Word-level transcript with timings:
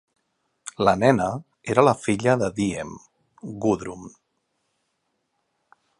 La 0.87 0.93
nena 1.01 1.27
era 1.73 1.83
la 1.87 1.93
filla 2.07 2.35
de 2.45 2.49
Diem, 2.61 2.95
Gudrun. 3.67 4.11